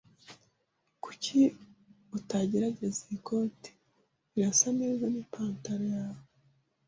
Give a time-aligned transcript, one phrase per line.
[1.03, 1.37] Kuki
[2.17, 3.71] utagerageza iyi koti?
[4.35, 6.23] Irasa neza nipantaro yawe.